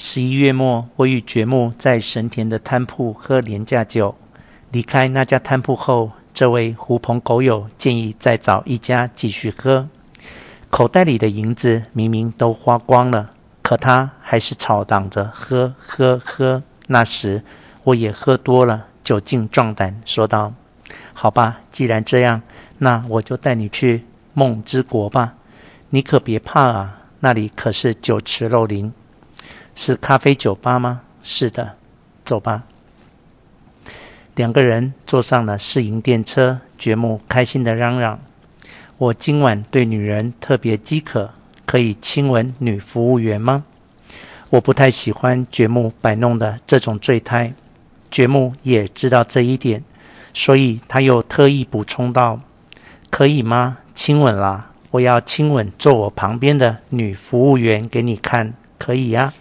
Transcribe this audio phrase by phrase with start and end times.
[0.00, 4.14] 十一月末，我与觉木在神田的摊铺喝廉价酒。
[4.70, 9.88] 离开那家摊铺后，这位狐朋狗友建议再找一家继续喝。
[10.70, 13.30] 口袋里的银子明明都花光了，
[13.60, 16.62] 可他还是吵嚷着喝喝喝。
[16.86, 17.42] 那时
[17.82, 20.52] 我也喝多了，酒劲壮胆，说道
[21.12, 22.42] ：“好吧，既然这样，
[22.78, 25.34] 那我就带你去梦之国吧。
[25.90, 28.92] 你可别怕啊，那里可是酒池肉林。”
[29.80, 31.02] 是咖啡酒吧吗？
[31.22, 31.76] 是的，
[32.24, 32.64] 走吧。
[34.34, 38.18] 两个人坐上了市营电车，觉木开心地嚷嚷
[38.98, 41.30] ：“我今晚对女人特别饥渴，
[41.64, 43.64] 可以亲吻女服务员吗？”
[44.50, 47.54] 我不太喜欢觉木摆弄的这种醉态，
[48.10, 49.84] 觉木也知道这一点，
[50.34, 52.40] 所以他又特意补充道
[53.10, 53.78] ：“可以吗？
[53.94, 54.72] 亲吻啦！
[54.90, 59.32] 我要亲吻坐我旁边的女服务员给你看，可以呀。”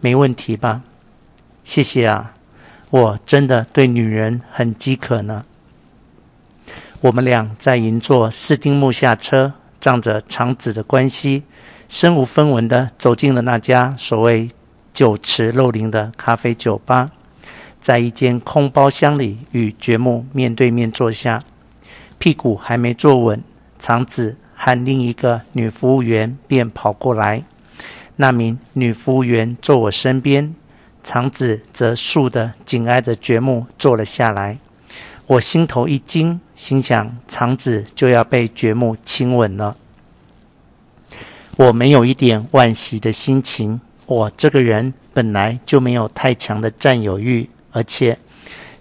[0.00, 0.82] 没问题吧？
[1.64, 2.34] 谢谢啊，
[2.90, 5.44] 我真的对女人很饥渴呢。
[7.00, 11.42] 我们俩在银座四丁目下车，仗着长子的关系，
[11.88, 14.50] 身无分文地走进了那家所谓
[14.94, 17.10] 酒池肉林的咖啡酒吧，
[17.80, 21.42] 在一间空包厢里与觉木面对面坐下，
[22.18, 23.42] 屁股还没坐稳，
[23.78, 27.44] 长子和另一个女服务员便跑过来。
[28.16, 30.54] 那名女服务员坐我身边，
[31.02, 34.58] 长子则竖的紧挨着觉木坐了下来。
[35.26, 39.76] 我心头一惊，心想长子就要被觉木亲吻了。
[41.56, 43.80] 我没有一点惋惜的心情。
[44.06, 48.16] 我这个人本来就没有太强的占有欲，而且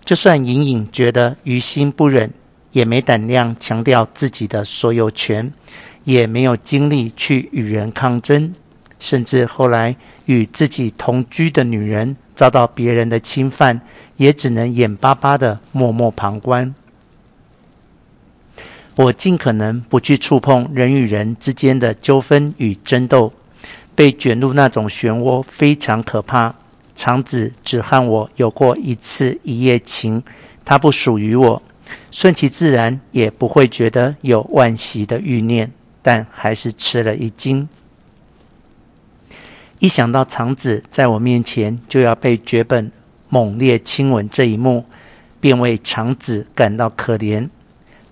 [0.03, 2.31] 就算隐隐觉得于心不忍，
[2.71, 5.51] 也没胆量强调自己的所有权，
[6.03, 8.53] 也没有精力去与人抗争。
[9.05, 13.79] 甚至后来与自己同居的女人遭到别人的侵犯，
[14.15, 16.73] 也只能眼巴巴的默默旁观。
[18.95, 23.31] 我尽可能不去触碰人与人之间的纠纷与争斗，
[23.93, 26.55] 被卷入那种漩涡非常可怕。
[26.95, 30.23] 长子只和我有过一次一夜情，
[30.63, 31.61] 他不属于我，
[32.09, 37.69] 顺其自然也不会觉得有惋惜的欲念，但还是吃了一惊。
[39.79, 42.91] 一想到长子在我面前就要被绝本
[43.29, 44.85] 猛烈亲吻这一幕，
[45.39, 47.49] 便为长子感到可怜。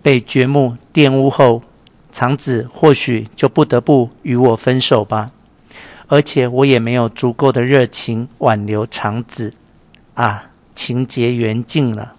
[0.02, 1.64] 被觉木玷污后，
[2.12, 5.32] 长子或许就不得不与我分手吧。
[6.08, 9.54] 而且我也没有足够的热情挽留长子。
[10.16, 12.14] 啊，情节缘尽了。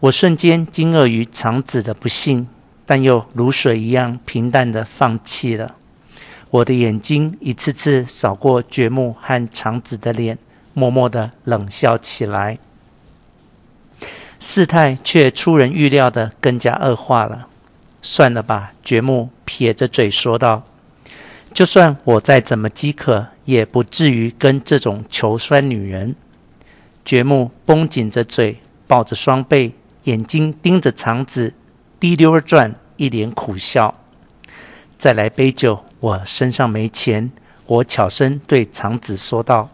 [0.00, 2.48] 我瞬间惊愕于长子的不幸，
[2.84, 5.76] 但又如水一样平淡的放弃了。
[6.50, 10.38] 我的眼睛一次次扫过觉木和长子的脸，
[10.74, 12.58] 默默地冷笑起来。
[14.38, 17.48] 事态却出人预料地更加恶化了。
[18.00, 20.62] 算了吧，觉木撇着嘴说道
[21.52, 26.14] ：“就算我再怎么饥渴，也不至于跟这种求酸女人。”
[27.04, 29.72] 觉木绷紧着嘴，抱着双背，
[30.04, 31.54] 眼睛盯着长子，
[31.98, 33.94] 滴溜儿转，一脸苦笑。
[34.96, 35.82] 再来杯酒。
[36.06, 37.32] 我身上没钱，
[37.66, 39.68] 我悄声对长子说道：“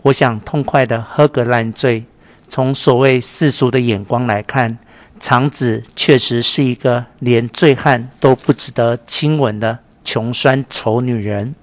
[0.00, 2.04] 我想痛快地喝个烂醉。
[2.48, 4.78] 从所谓世俗的眼光来看，
[5.20, 11.54] 长子确实是一个连醉汉都不值得亲吻的穷酸丑女人。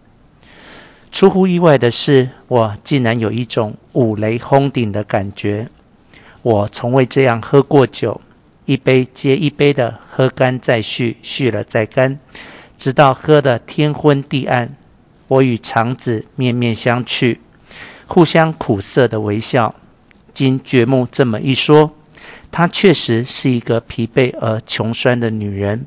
[1.11, 5.67] 出乎意外的是，我竟然有一种五雷轰顶的感觉。
[6.43, 8.21] 我从未这样喝过酒，
[8.65, 12.19] 一杯接一杯的喝干再续，续了再干。”
[12.83, 14.75] 直到喝得天昏地暗，
[15.29, 17.37] 我与长子面面相觑，
[18.07, 19.73] 互相苦涩的微笑。
[20.33, 21.93] 经觉木这么一说，
[22.51, 25.85] 她确实是一个疲惫而穷酸的女人。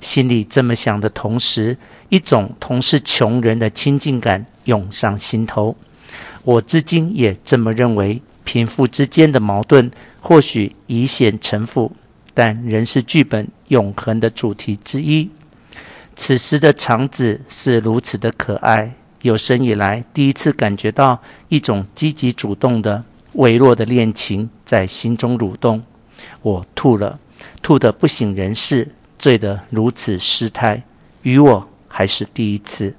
[0.00, 1.76] 心里这么想的同时，
[2.10, 5.76] 一种同是穷人的亲近感涌上心头。
[6.44, 9.90] 我至今也这么认为：贫富之间的矛盾
[10.20, 11.90] 或许已显沉浮，
[12.32, 15.28] 但仍是剧本永恒的主题之一。
[16.16, 21.20] 此时的长子是如此的可爱，有生以来第一次感觉到
[21.50, 23.04] 一种积极主动的
[23.34, 25.82] 微弱的恋情在心中蠕动。
[26.40, 27.18] 我吐了，
[27.62, 30.82] 吐得不省人事，醉得如此失态，
[31.22, 32.94] 与我还是第一次。